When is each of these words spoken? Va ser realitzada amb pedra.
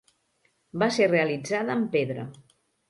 Va 0.85 0.89
ser 0.95 1.11
realitzada 1.11 1.79
amb 1.79 1.95
pedra. 1.99 2.29